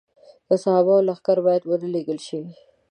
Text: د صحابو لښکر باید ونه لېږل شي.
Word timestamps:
د 0.47 0.49
صحابو 0.63 0.95
لښکر 1.07 1.37
باید 1.45 1.63
ونه 1.65 1.87
لېږل 1.93 2.19
شي. 2.27 2.39